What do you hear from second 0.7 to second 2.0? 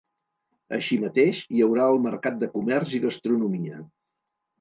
Així mateix, hi haurà